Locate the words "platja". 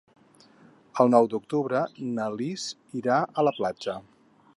3.59-3.95